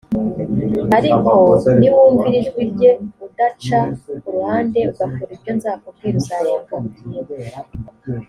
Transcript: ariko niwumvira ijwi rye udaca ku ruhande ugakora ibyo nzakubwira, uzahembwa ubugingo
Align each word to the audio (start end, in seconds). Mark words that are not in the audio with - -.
ariko 0.97 1.29
niwumvira 1.79 2.35
ijwi 2.41 2.61
rye 2.71 2.91
udaca 3.25 3.79
ku 4.17 4.27
ruhande 4.35 4.79
ugakora 4.91 5.31
ibyo 5.35 5.51
nzakubwira, 5.57 6.15
uzahembwa 6.21 6.73
ubugingo 6.79 7.31